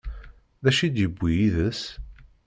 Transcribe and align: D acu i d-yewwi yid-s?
D 0.63 0.65
acu 0.69 0.81
i 0.85 0.89
d-yewwi 0.89 1.31
yid-s? 1.37 1.81